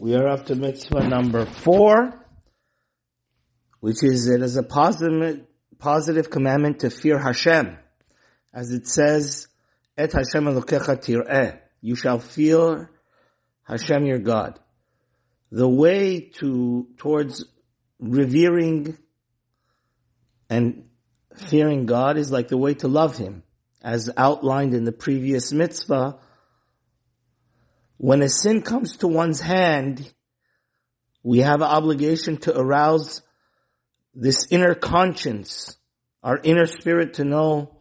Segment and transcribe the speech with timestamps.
[0.00, 2.24] We are up to mitzvah number four,
[3.80, 5.44] which is it is a positive,
[5.80, 7.76] positive commandment to fear Hashem.
[8.54, 9.48] As it says,
[9.96, 11.58] Et Hashem Elokecha tir'eh.
[11.80, 12.92] You shall fear
[13.64, 14.60] Hashem your God.
[15.50, 17.44] The way to, towards
[17.98, 18.96] revering
[20.48, 20.84] and
[21.34, 23.42] fearing God is like the way to love Him.
[23.82, 26.20] As outlined in the previous mitzvah,
[27.98, 30.10] when a sin comes to one's hand,
[31.22, 33.22] we have an obligation to arouse
[34.14, 35.76] this inner conscience,
[36.22, 37.76] our inner spirit to know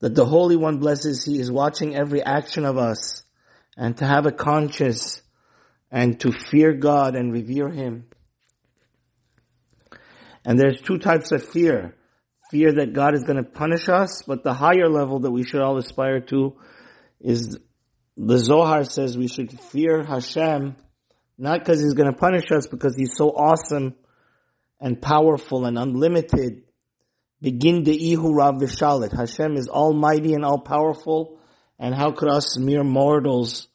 [0.00, 3.22] that the Holy One blesses, He is watching every action of us
[3.76, 5.22] and to have a conscience
[5.90, 8.06] and to fear God and revere Him.
[10.44, 11.94] And there's two types of fear.
[12.50, 15.62] Fear that God is going to punish us, but the higher level that we should
[15.62, 16.56] all aspire to
[17.20, 17.58] is
[18.16, 20.76] the Zohar says we should fear Hashem,
[21.38, 23.94] not because He's going to punish us, because He's so awesome
[24.80, 26.64] and powerful and unlimited.
[27.40, 29.16] Begin the Ihu Rav Vishalit.
[29.16, 31.38] Hashem is almighty and all powerful,
[31.78, 33.68] and how could us mere mortals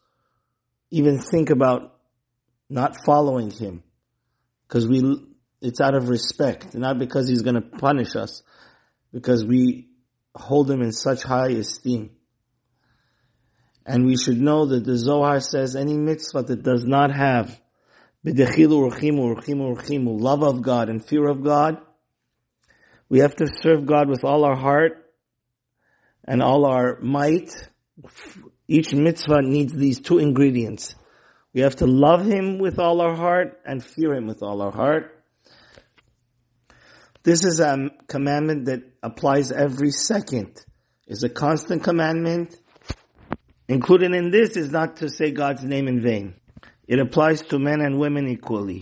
[0.91, 1.95] even think about
[2.69, 3.83] not following Him?
[4.67, 5.19] Because we,
[5.61, 8.43] it's out of respect, not because He's going to punish us,
[9.11, 9.87] because we
[10.35, 12.11] hold Him in such high esteem.
[13.87, 17.57] And we should know that the Zohar says any mitzvah that does not have
[18.25, 21.77] b'dechilu urchimu urchimu urchimu love of God and fear of God,
[23.07, 25.09] we have to serve God with all our heart
[26.25, 27.49] and all our might.
[28.67, 30.93] Each mitzvah needs these two ingredients.
[31.53, 34.73] We have to love Him with all our heart and fear Him with all our
[34.73, 35.23] heart.
[37.23, 40.61] This is a commandment that applies every second.
[41.07, 42.57] It's a constant commandment
[43.69, 46.35] Included in this is not to say God's name in vain.
[46.87, 48.75] It applies to men and women equally.